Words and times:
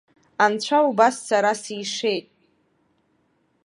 Анцәа 0.43 0.79
убас 0.87 1.15
сара 1.27 1.51
сишеит. 1.61 2.27